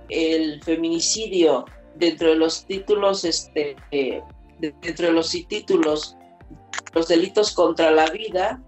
[0.09, 1.64] el feminicidio
[1.96, 4.22] dentro de los títulos, este, eh,
[4.59, 6.16] dentro de los títulos
[6.94, 8.61] los delitos contra la vida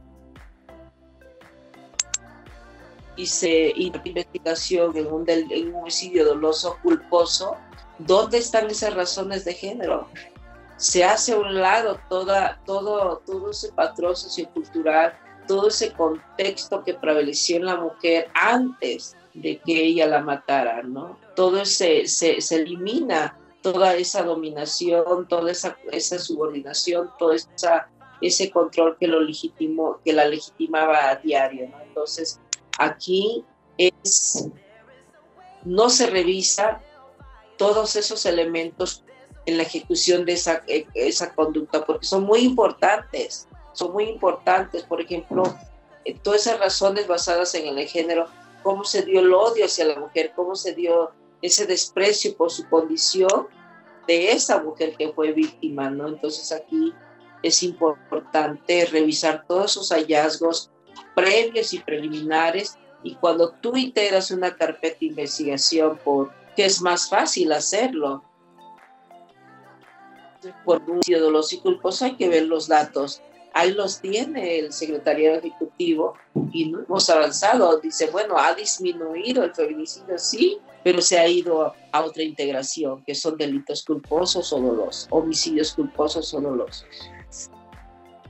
[3.16, 7.56] y se investigación en un, en un homicidio doloso culposo,
[7.98, 10.08] ¿dónde están esas razones de género?
[10.76, 16.94] Se hace a un lado toda, todo, todo ese patrón sociocultural, todo ese contexto que
[16.94, 21.18] prevaleció en la mujer antes de que ella la matara, ¿no?
[21.36, 27.88] Todo se, se, se elimina, toda esa dominación, toda esa, esa subordinación, todo esa,
[28.20, 31.80] ese control que, lo legitimó, que la legitimaba a diario, ¿no?
[31.82, 32.40] Entonces,
[32.78, 33.44] aquí
[33.78, 34.48] es,
[35.64, 36.80] no se revisa
[37.56, 39.04] todos esos elementos
[39.46, 44.84] en la ejecución de esa, e, esa conducta, porque son muy importantes, son muy importantes.
[44.84, 45.42] Por ejemplo,
[46.22, 48.26] todas esas razones basadas en el género,
[48.62, 52.68] cómo se dio el odio hacia la mujer, cómo se dio ese desprecio por su
[52.68, 53.48] condición
[54.06, 56.08] de esa mujer que fue víctima, ¿no?
[56.08, 56.92] Entonces aquí
[57.44, 60.70] es importante revisar todos esos hallazgos
[61.14, 66.32] previos y preliminares y cuando tú integras una carpeta de investigación, porque
[66.64, 68.24] es más fácil hacerlo,
[70.64, 73.22] por un doloso y culposo hay que ver los datos.
[73.52, 76.14] Ahí los tiene el secretario ejecutivo
[76.52, 77.78] y no hemos avanzado.
[77.78, 83.14] Dice, bueno, ha disminuido el feminicidio, sí, pero se ha ido a otra integración, que
[83.14, 86.88] son delitos culposos o dolosos, homicidios culposos o dolosos.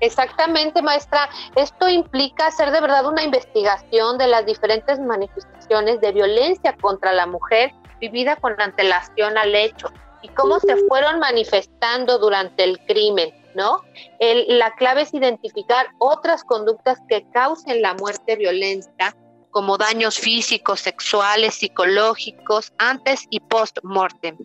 [0.00, 1.28] Exactamente, maestra.
[1.56, 7.26] Esto implica hacer de verdad una investigación de las diferentes manifestaciones de violencia contra la
[7.26, 9.88] mujer vivida con antelación al hecho
[10.22, 13.82] y cómo se fueron manifestando durante el crimen, ¿no?
[14.20, 19.14] la clave es identificar otras conductas que causen la muerte violenta,
[19.50, 24.36] como daños físicos, sexuales, psicológicos, antes y post-mortem.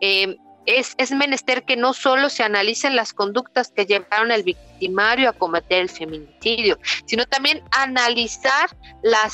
[0.00, 0.36] Eh,
[0.66, 5.32] es, es, menester que no solo se analicen las conductas que llevaron al victimario a
[5.32, 9.28] cometer el feminicidio, sino también analizar la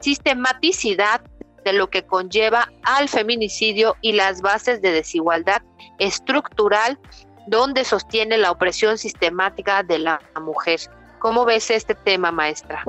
[0.00, 1.20] sistematicidad
[1.64, 5.62] de lo que conlleva al feminicidio y las bases de desigualdad
[5.98, 6.98] estructural
[7.46, 10.80] donde sostiene la opresión sistemática de la mujer.
[11.18, 12.84] ¿Cómo ves este tema, maestra?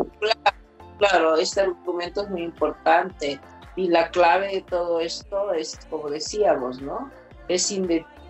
[1.00, 3.40] Claro, este argumento es muy importante
[3.76, 7.12] y la clave de todo esto es, como decíamos, ¿no?
[7.48, 7.74] Es,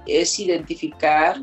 [0.08, 1.38] es identificar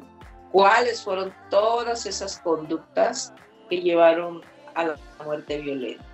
[0.53, 3.33] cuáles fueron todas esas conductas
[3.69, 4.43] que llevaron
[4.75, 6.09] a la muerte violenta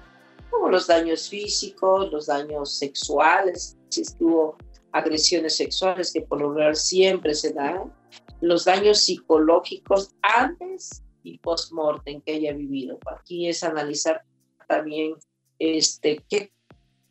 [0.55, 4.57] como los daños físicos, los daños sexuales, si estuvo
[4.92, 7.92] agresiones sexuales que por lo general siempre se dan,
[8.40, 12.99] los daños psicológicos antes y post-mortem que haya vivido.
[13.07, 14.23] Aquí es analizar
[14.68, 15.14] también
[15.59, 16.53] este, qué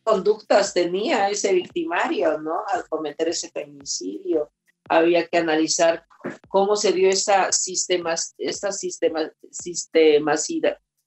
[0.04, 2.64] conductas tenía ese victimario ¿no?
[2.68, 4.52] al cometer ese feminicidio.
[4.90, 6.06] Había que analizar
[6.50, 9.32] cómo se dio esa, sistema, esta sistema,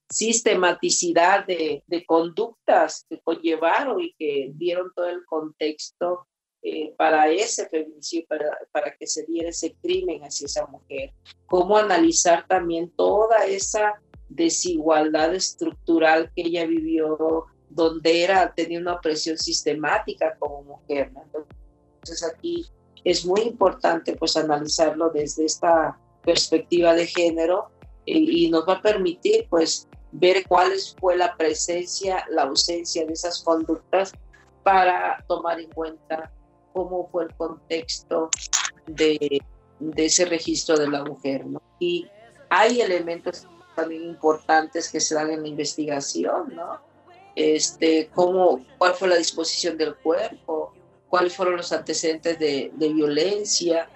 [0.08, 6.26] sistematicidad de, conductas que conllevaron y que dieron todo el contexto
[6.62, 11.12] eh, para ese feminicidio, para, para, que se diera ese crimen hacia esa mujer.
[11.46, 19.36] Cómo analizar también toda esa desigualdad estructural que ella vivió, donde era, tenía una opresión
[19.38, 21.10] sistemática como mujer.
[21.34, 22.66] Entonces aquí
[23.04, 27.70] es muy importante pues analizarlo desde esta perspectiva de género
[28.04, 33.42] y, nos va a permitir pues ver cuál fue la presencia, la ausencia de esas
[33.42, 34.12] conductas
[34.62, 36.32] para tomar en cuenta
[36.72, 38.30] cómo fue el contexto
[38.86, 39.40] de,
[39.96, 41.44] ese registro de la mujer.
[41.78, 42.08] Y
[42.50, 46.80] hay elementos también importantes que se dan en la investigación, ¿no?
[47.36, 50.72] Este, cómo, cuál fue la disposición del cuerpo,
[51.08, 53.88] cuáles fueron los antecedentes de, de violencia,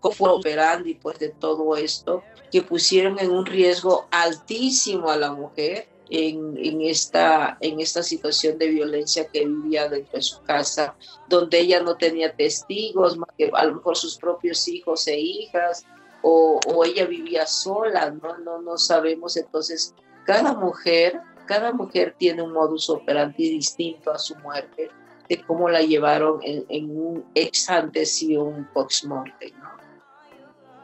[0.00, 5.16] cómo fue operando y pues de todo esto que pusieron en un riesgo altísimo a
[5.16, 10.42] la mujer en, en, esta, en esta situación de violencia que vivía dentro de su
[10.42, 10.94] casa,
[11.28, 15.84] donde ella no tenía testigos, más que a lo mejor sus propios hijos e hijas,
[16.22, 18.38] o, o ella vivía sola, ¿no?
[18.38, 19.36] No, no sabemos.
[19.36, 19.94] Entonces,
[20.28, 24.90] cada mujer, cada mujer tiene un modus operandi distinto a su muerte,
[25.26, 29.70] de cómo la llevaron en, un ex antes y un post mortem, ¿no?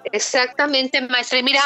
[0.05, 1.43] Exactamente, maestra.
[1.43, 1.61] Mira,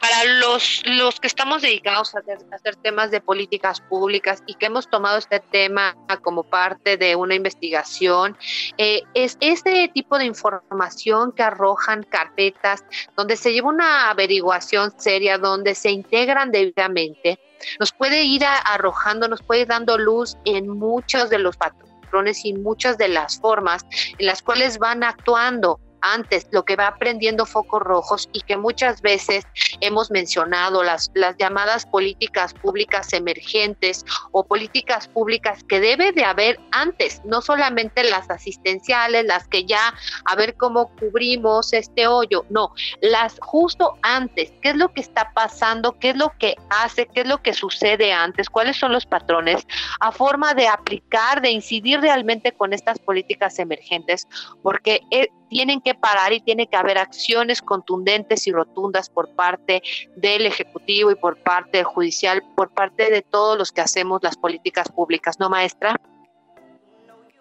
[0.00, 2.20] para los, los que estamos dedicados a
[2.54, 7.34] hacer, temas de políticas públicas y que hemos tomado este tema como parte de una
[7.34, 8.36] investigación,
[8.78, 12.84] eh, es este tipo de información que arrojan carpetas,
[13.16, 17.38] donde se lleva una averiguación seria, donde se integran debidamente,
[17.80, 22.52] nos puede ir arrojando, nos puede ir dando luz en muchos de los patrones y
[22.52, 23.84] muchas de las formas
[24.18, 25.80] en las cuales van actuando
[26.14, 29.44] antes, lo que va prendiendo focos rojos y que muchas veces
[29.80, 36.60] hemos mencionado, las, las llamadas políticas públicas emergentes o políticas públicas que debe de haber
[36.70, 39.94] antes, no solamente las asistenciales, las que ya
[40.24, 45.32] a ver cómo cubrimos este hoyo, no, las justo antes, qué es lo que está
[45.34, 49.06] pasando, qué es lo que hace, qué es lo que sucede antes, cuáles son los
[49.06, 49.66] patrones,
[50.00, 54.26] a forma de aplicar, de incidir realmente con estas políticas emergentes,
[54.62, 59.82] porque eh, tienen que parar y tiene que haber acciones contundentes y rotundas por parte
[60.16, 64.36] del Ejecutivo y por parte del Judicial, por parte de todos los que hacemos las
[64.36, 65.96] políticas públicas, ¿no, maestra?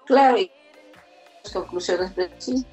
[0.05, 0.37] Claro,
[1.53, 2.65] conclusiones precisas.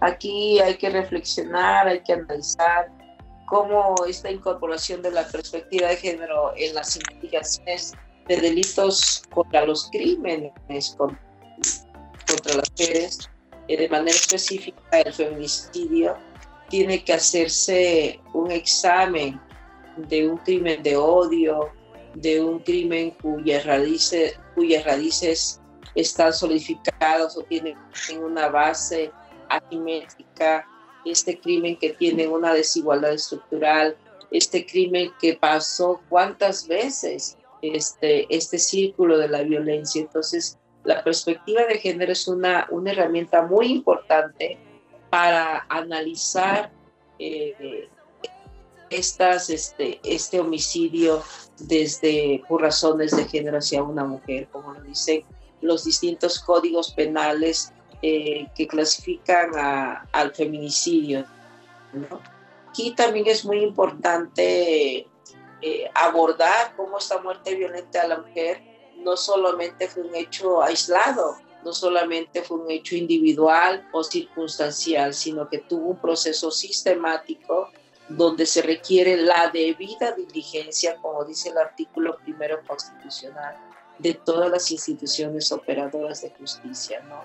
[0.00, 2.90] Aquí hay que reflexionar, hay que analizar
[3.46, 7.92] cómo esta incorporación de la perspectiva de género en las investigaciones
[8.26, 10.52] de delitos contra los crímenes
[10.96, 11.18] contra,
[12.56, 13.30] las mujeres,
[13.68, 16.16] de manera específica el feminicidio,
[16.68, 19.40] tiene que hacerse un examen
[19.96, 21.70] de un crimen de odio,
[22.14, 25.60] de un crimen cuyas raíces, cuyas raíces
[25.94, 27.76] están solidificadas o tienen
[28.20, 29.10] una base
[29.48, 30.66] asimétrica,
[31.04, 33.96] este crimen que tiene una desigualdad estructural,
[34.30, 40.00] este crimen que pasó cuántas veces este, este círculo de la violencia.
[40.00, 44.58] Entonces, la perspectiva de género es una, una herramienta muy importante
[45.10, 46.70] para analizar
[47.18, 47.88] eh,
[48.90, 51.22] estas, este, este homicidio
[51.58, 55.24] desde por razones de género hacia una mujer, como lo dicen
[55.60, 57.72] los distintos códigos penales
[58.02, 59.50] eh, que clasifican
[60.12, 61.24] al feminicidio.
[62.68, 65.06] Aquí también es muy importante
[65.60, 71.36] eh, abordar cómo esta muerte violenta a la mujer no solamente fue un hecho aislado,
[71.64, 77.68] no solamente fue un hecho individual o circunstancial, sino que tuvo un proceso sistemático
[78.08, 83.56] donde se requiere la debida diligencia, como dice el artículo primero constitucional,
[83.98, 87.22] de todas las instituciones operadoras de justicia, ¿no?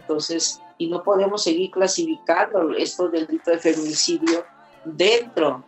[0.00, 4.44] Entonces, y no podemos seguir clasificando esto del delito de feminicidio
[4.84, 5.64] dentro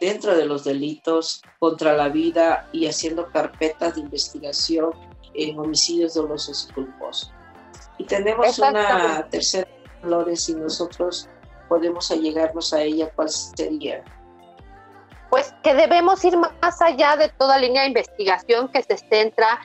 [0.00, 4.92] dentro de los delitos contra la vida y haciendo carpetas de investigación
[5.34, 7.32] en homicidios dolosos y culposos.
[7.98, 9.68] Y tenemos una tercera,
[10.00, 11.28] Flores, y nosotros
[11.68, 14.02] podemos allegarnos a ella, ¿cuál sería?
[15.28, 19.60] Pues que debemos ir más allá de toda línea de investigación que se centra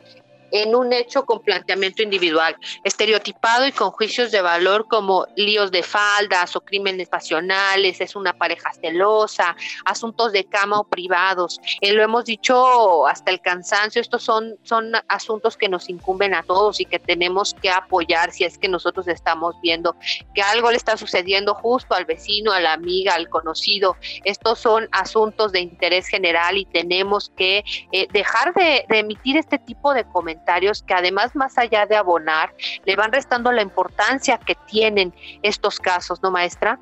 [0.56, 5.84] en un hecho con planteamiento individual, estereotipado y con juicios de valor como líos de
[5.84, 9.54] faldas o crímenes pasionales, es una pareja celosa,
[9.84, 11.60] asuntos de cama o privados.
[11.82, 16.44] Eh, lo hemos dicho hasta el cansancio, estos son, son asuntos que nos incumben a
[16.44, 19.98] todos y que tenemos que apoyar si es que nosotros estamos viendo
[20.34, 23.98] que algo le está sucediendo justo al vecino, a la amiga, al conocido.
[24.24, 29.94] Estos son asuntos de interés general y tenemos que eh, dejar de emitir este tipo
[29.94, 30.45] de comentarios
[30.86, 32.54] que además más allá de abonar,
[32.86, 36.80] le van restando la importancia que tienen estos casos, ¿no, maestra?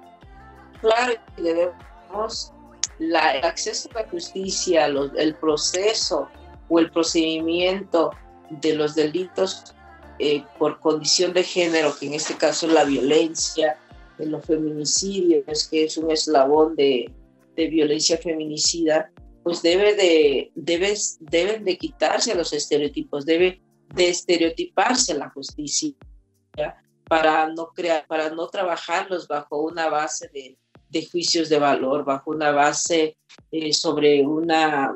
[0.81, 2.53] Claro, debemos
[2.99, 6.29] la, el acceso a la justicia, el proceso
[6.69, 8.11] o el procedimiento
[8.49, 9.73] de los delitos
[10.19, 13.77] eh, por condición de género, que en este caso es la violencia,
[14.19, 17.11] en los feminicidios, que es un eslabón de,
[17.55, 19.09] de violencia feminicida,
[19.43, 23.61] pues debe de, debes, deben de quitarse los estereotipos, debe
[23.93, 25.93] de estereotiparse la justicia
[27.07, 30.57] para no crear, para no trabajarlos bajo una base de,
[30.89, 33.17] de juicios de valor, bajo una base
[33.51, 34.93] eh, sobre una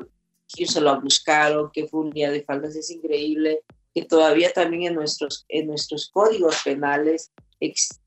[0.54, 3.60] que se lo buscaron, que fue un día de faldas, es increíble
[3.94, 8.00] que todavía también en nuestros, en nuestros códigos penales existe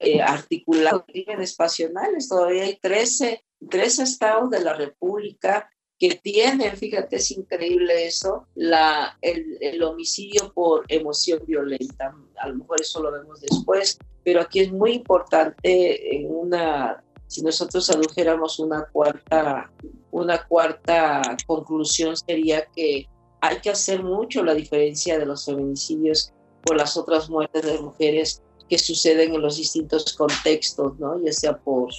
[0.00, 7.16] eh, articulado crímenes pasionales, todavía hay 13 tres estados de la República que tienen, fíjate,
[7.16, 12.14] es increíble eso, la, el, el, homicidio por emoción violenta.
[12.40, 17.42] A lo mejor eso lo vemos después, pero aquí es muy importante en una, si
[17.42, 19.70] nosotros adujéramos una cuarta,
[20.10, 23.08] una cuarta conclusión sería que
[23.40, 26.32] hay que hacer mucho la diferencia de los feminicidios
[26.62, 31.22] por las otras muertes de mujeres que suceden en los distintos contextos, ¿no?
[31.22, 31.92] Ya sea por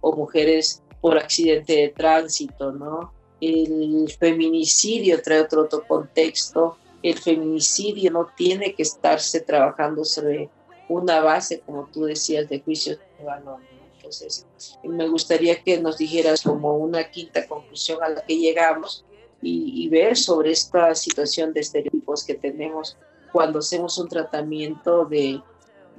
[0.00, 3.12] o mujeres por accidente de tránsito, ¿no?
[3.40, 6.76] El feminicidio trae otro, otro contexto.
[7.02, 10.48] El feminicidio no tiene que estarse trabajando sobre
[10.88, 13.58] una base, como tú decías, de juicios de valor.
[13.96, 14.46] Entonces,
[14.84, 19.04] me gustaría que nos dijeras como una quinta conclusión a la que llegamos
[19.40, 22.96] y, y ver sobre esta situación de estereotipos que tenemos
[23.32, 25.40] cuando hacemos un tratamiento de,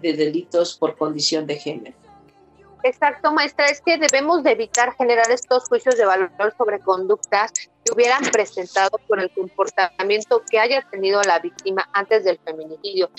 [0.01, 1.95] de delitos por condición de género.
[2.85, 7.93] Exacto, maestra, es que debemos de evitar generar estos juicios de valor sobre conductas que
[7.93, 13.09] hubieran presentado por el comportamiento que haya tenido la víctima antes del feminicidio.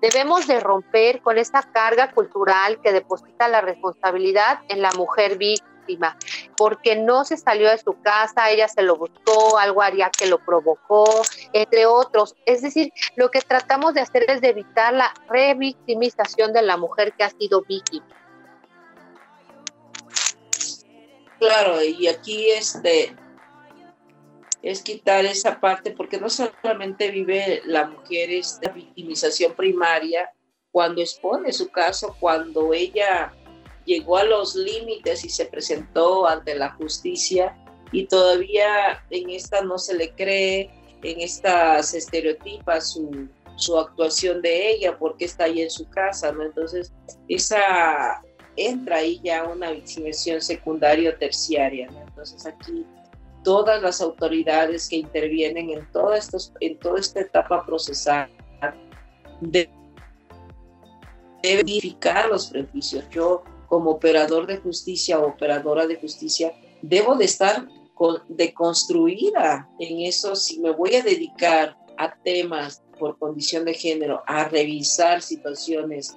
[0.00, 6.16] Debemos de romper con esta carga cultural que deposita la responsabilidad en la mujer víctima,
[6.56, 10.38] porque no se salió de su casa, ella se lo buscó, algo haría que lo
[10.38, 11.06] provocó,
[11.52, 12.36] entre otros.
[12.46, 17.24] Es decir, lo que tratamos de hacer es evitar la revictimización de la mujer que
[17.24, 18.06] ha sido víctima.
[21.38, 23.14] Claro, y aquí este
[24.62, 30.30] es quitar esa parte, porque no solamente vive la mujer esta victimización primaria
[30.72, 33.32] cuando expone su caso, cuando ella
[33.84, 37.56] llegó a los límites y se presentó ante la justicia
[37.92, 40.70] y todavía en esta no se le cree,
[41.02, 46.32] en esta se estereotipa su, su actuación de ella porque está ahí en su casa,
[46.32, 46.42] ¿no?
[46.42, 46.92] Entonces,
[47.28, 48.22] esa
[48.66, 51.88] entra ahí ya una victimización secundaria o terciaria.
[52.06, 52.84] Entonces aquí
[53.44, 55.86] todas las autoridades que intervienen en,
[56.16, 58.28] estos, en toda esta etapa procesal
[59.40, 59.70] deben
[61.42, 63.04] verificar los prejuicios.
[63.10, 66.52] Yo como operador de justicia o operadora de justicia
[66.82, 67.68] debo de estar
[68.28, 74.44] deconstruida en eso si me voy a dedicar a temas por condición de género, a
[74.44, 76.16] revisar situaciones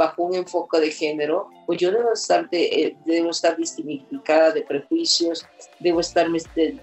[0.00, 5.46] bajo un enfoque de género, pues yo debo estar, eh, debo estar desmistificada de prejuicios,
[5.78, 6.26] debo estar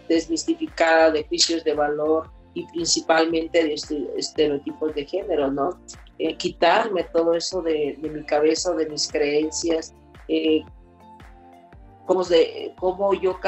[0.08, 5.82] desmistificada de juicios de valor y principalmente de este, estereotipos de género, ¿no?
[6.20, 9.96] Eh, quitarme todo eso de, mi cabeza, de mis creencias,
[10.28, 10.64] eh,
[12.06, 13.40] cómo, de, cómo yo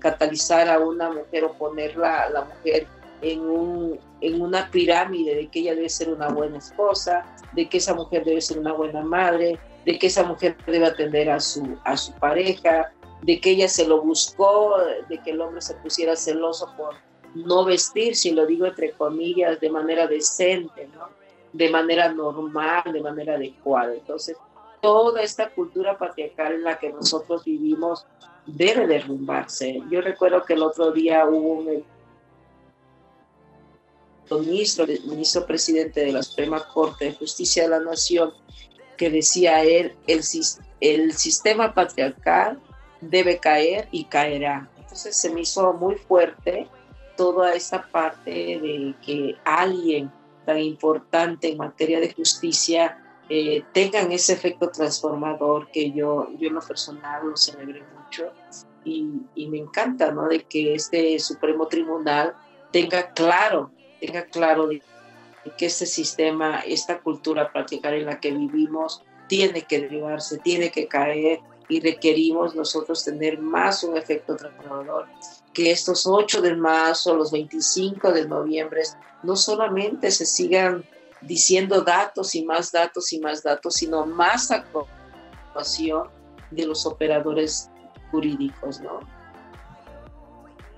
[0.00, 2.86] catalizar a una mujer o ponerla a la mujer
[3.22, 7.78] en, un, en una pirámide de que ella debe ser una buena esposa, de que
[7.78, 11.76] esa mujer debe ser una buena madre, de que esa mujer debe atender a su,
[11.84, 12.92] a su pareja,
[13.22, 14.76] de que ella se lo buscó,
[15.08, 16.94] de que el hombre se pusiera celoso por
[17.34, 21.08] no vestir, si lo digo entre comillas, de manera decente, ¿no?
[21.52, 23.94] de manera normal, de manera adecuada.
[23.94, 24.36] Entonces,
[24.80, 28.06] toda esta cultura patriarcal en la que nosotros vivimos
[28.46, 29.82] debe derrumbarse.
[29.90, 31.84] Yo recuerdo que el otro día hubo un
[34.30, 38.32] ministro, ministro presidente de la Suprema Corte de Justicia de la Nación,
[38.96, 42.60] que decía él, el, sistema patriarcal
[43.00, 44.68] debe caer y caerá.
[44.76, 46.68] Entonces se me hizo muy fuerte
[47.16, 50.10] toda esa parte de que alguien
[50.44, 56.54] tan importante en materia de justicia eh, tengan ese efecto transformador que yo, yo en
[56.54, 58.32] lo personal lo celebré mucho
[58.84, 60.26] y, y me encanta, ¿no?
[60.28, 62.34] De que este Supremo Tribunal
[62.72, 63.70] tenga claro
[64.00, 64.68] tenga claro
[65.56, 70.88] que este sistema, esta cultura practicar en la que vivimos, tiene que derivarse, tiene que
[70.88, 75.06] caer y requerimos nosotros tener más un efecto transformador.
[75.52, 78.82] Que estos 8 de marzo, los 25 de noviembre,
[79.22, 80.84] no solamente se sigan
[81.20, 86.08] diciendo datos y más datos y más datos, sino más actuación
[86.50, 87.70] de los operadores
[88.10, 89.00] jurídicos, ¿no?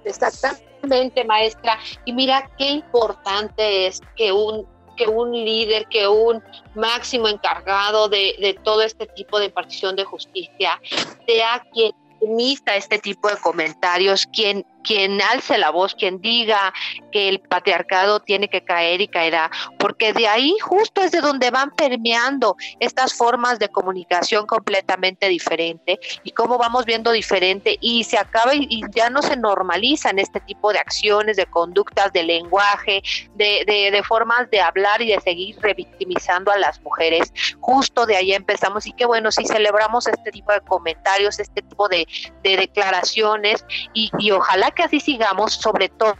[0.04, 1.78] Exactamente, maestra.
[2.04, 6.42] Y mira qué importante es que un que un líder, que un
[6.74, 10.78] máximo encargado de, de todo este tipo de partición de justicia
[11.26, 16.72] sea quien emita este tipo de comentarios, quien quien alce la voz, quien diga
[17.12, 21.50] que el patriarcado tiene que caer y caerá, porque de ahí justo es de donde
[21.50, 28.18] van permeando estas formas de comunicación completamente diferente y cómo vamos viendo diferente y se
[28.18, 33.02] acaba y, ya no se normalizan este tipo de acciones, de conductas, de lenguaje,
[33.34, 37.32] de, de, formas de hablar y de seguir revictimizando a las mujeres.
[37.60, 41.88] Justo de ahí empezamos y qué bueno, si celebramos este tipo de comentarios, este tipo
[41.88, 42.06] de,
[42.42, 46.14] de declaraciones y ojalá que así sigamos, sobre todo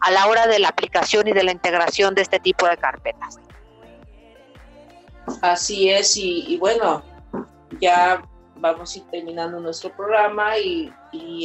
[0.00, 3.38] a la hora de la aplicación y de la integración de este tipo de carpetas.
[5.42, 7.02] Así es, y, bueno,
[7.80, 8.22] ya
[8.56, 10.92] vamos a ir terminando nuestro programa y,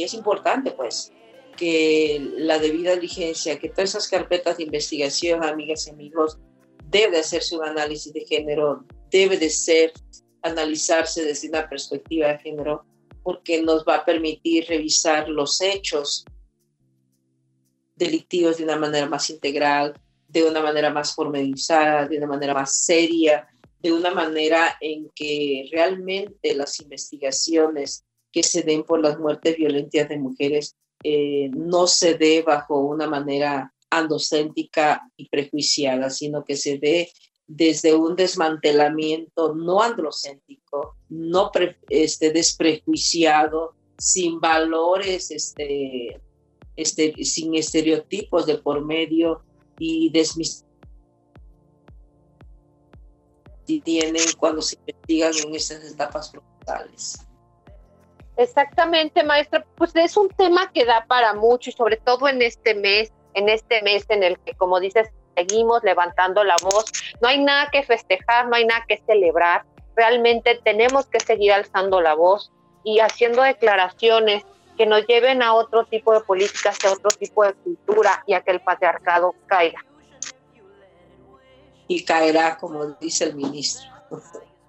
[0.02, 1.12] es importante pues
[1.56, 6.38] que la debida diligencia, que todas esas carpetas de investigación, amigas y amigos,
[6.84, 9.92] debe hacerse un análisis de género, debe de ser
[10.42, 12.84] analizarse desde una perspectiva de género,
[13.22, 16.24] porque nos va a permitir revisar los hechos
[17.96, 19.94] delictivos de una manera más integral,
[20.28, 23.48] de una manera más formalizada, de una manera más seria,
[23.80, 30.08] de una manera en que realmente las investigaciones que se den por las muertes violentas
[30.08, 36.78] de mujeres eh, no se dé bajo una manera androcéntrica y prejuiciada, sino que se
[36.78, 37.12] ve
[37.56, 41.50] desde un desmantelamiento no androcéntrico, no
[41.88, 46.20] este, desprejuiciado, sin valores, este,
[46.76, 49.42] este, sin estereotipos de por medio
[49.78, 50.10] y
[53.84, 57.26] tienen cuando se investigan en estas etapas frontales.
[58.36, 59.64] Exactamente, maestra.
[59.76, 63.48] Pues es un tema que da para mucho y sobre todo en este mes, en
[63.48, 66.84] este mes en el que, como dices, seguimos levantando la voz.
[67.20, 69.64] No hay nada que festejar, no hay nada que celebrar.
[69.96, 72.50] Realmente tenemos que seguir alzando la voz
[72.84, 74.44] y haciendo declaraciones
[74.76, 78.40] que nos lleven a otro tipo de políticas, a otro tipo de cultura y a
[78.40, 79.84] que el patriarcado caiga.
[81.88, 83.90] Y caerá, como dice el ministro.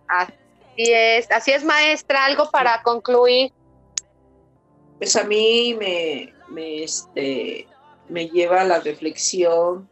[0.07, 0.33] Así
[0.77, 2.25] es, así es, maestra.
[2.25, 3.53] Algo para concluir.
[4.97, 7.67] Pues a mí me, me, este,
[8.09, 9.89] me lleva a la reflexión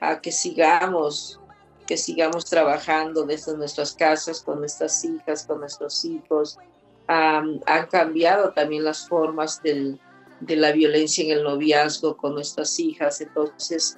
[0.00, 1.40] a que sigamos,
[1.86, 6.58] que sigamos trabajando desde nuestras casas, con nuestras hijas, con nuestros hijos.
[7.06, 9.98] han cambiado también las formas de
[10.56, 13.96] la violencia en el noviazgo con nuestras hijas, entonces,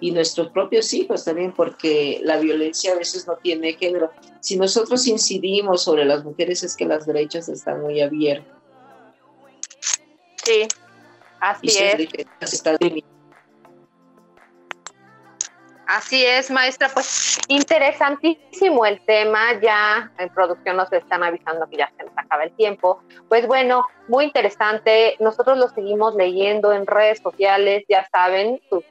[0.00, 4.12] y nuestros propios hijos también, porque la violencia a veces no tiene género.
[4.40, 8.54] Si nosotros incidimos sobre las mujeres es que las derechos están muy abiertos.
[10.44, 10.68] Sí,
[11.40, 12.08] así es.
[15.88, 16.90] Así es, maestra.
[16.92, 19.58] Pues interesantísimo el tema.
[19.58, 23.02] Ya en producción nos están avisando que ya se nos acaba el tiempo.
[23.30, 25.16] Pues bueno, muy interesante.
[25.18, 27.84] Nosotros lo seguimos leyendo en redes sociales.
[27.88, 28.84] Ya saben, sus,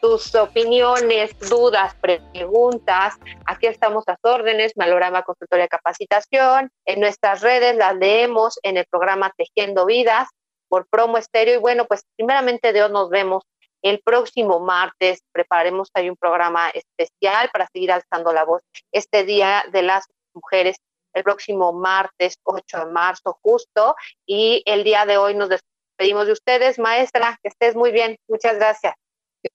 [0.00, 3.14] sus opiniones, dudas, preguntas.
[3.46, 4.76] Aquí estamos a órdenes.
[4.76, 6.72] Malorama Consultoría de Capacitación.
[6.84, 10.26] En nuestras redes las leemos en el programa Tejiendo Vidas
[10.66, 11.54] por Promo Estéreo.
[11.54, 13.44] Y bueno, pues primeramente Dios nos vemos
[13.82, 18.62] el próximo martes prepararemos ahí un programa especial para seguir alzando la voz
[18.92, 20.76] este Día de las Mujeres,
[21.14, 23.94] el próximo martes 8 de marzo justo.
[24.26, 26.78] Y el día de hoy nos despedimos de ustedes.
[26.78, 28.16] Maestra, que estés muy bien.
[28.28, 28.94] Muchas gracias.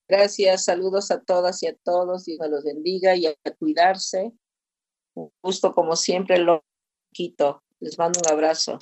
[0.07, 4.31] Gracias, saludos a todas y a todos, Dios los bendiga y a cuidarse.
[5.41, 6.63] Justo como siempre lo
[7.13, 7.63] quito.
[7.79, 8.79] Les mando un abrazo.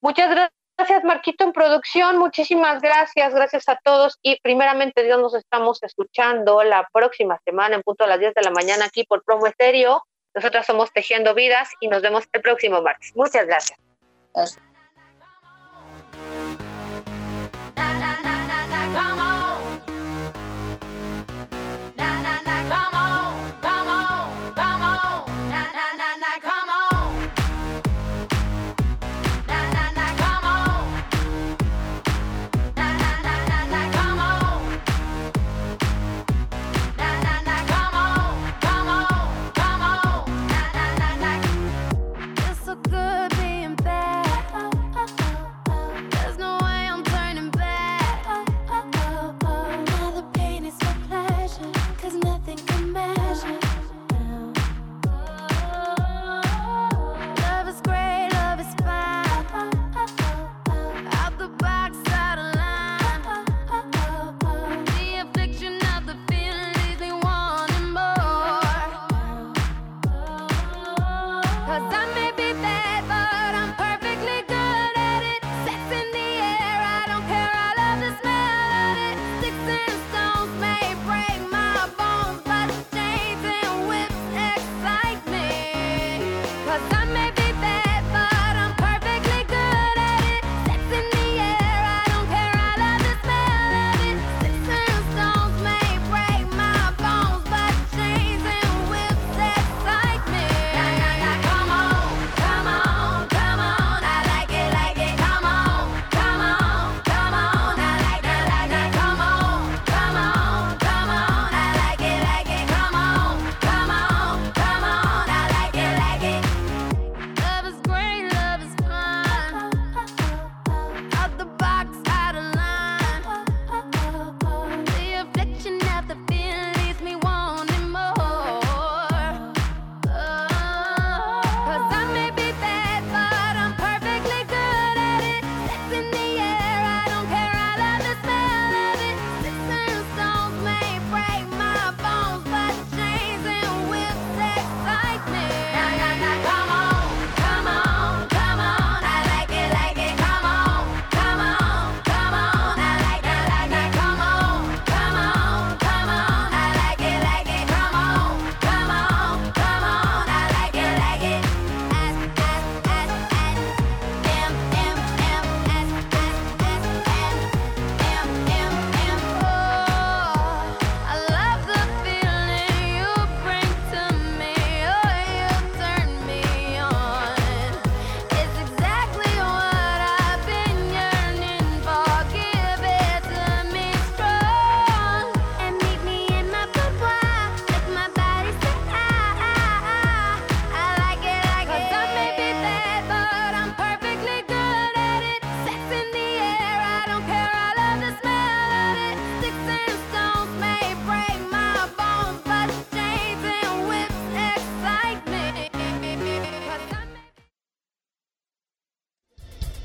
[0.00, 0.61] Muchas gracias.
[0.82, 2.18] Gracias, Marquito, en producción.
[2.18, 3.32] Muchísimas gracias.
[3.32, 4.18] Gracias a todos.
[4.20, 8.42] Y primeramente, Dios, nos estamos escuchando la próxima semana en punto a las 10 de
[8.42, 10.02] la mañana aquí por Promo Estéreo.
[10.34, 13.12] Nosotras somos Tejiendo Vidas y nos vemos el próximo martes.
[13.14, 13.78] Muchas gracias.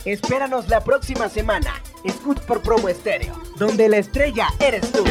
[0.08, 1.74] Espéranos la próxima semana.
[2.06, 5.04] Escucha por Promo Estéreo, donde la estrella eres tú.